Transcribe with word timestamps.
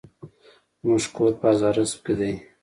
زموکور 0.83 1.31
په 1.39 1.45
هزاراسپ 1.51 1.99
کی 2.05 2.13
دي 2.19 2.33